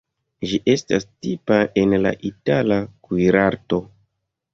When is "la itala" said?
2.05-2.79